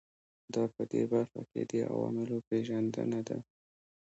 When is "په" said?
0.75-0.81